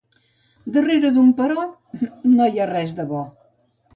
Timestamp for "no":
2.39-2.47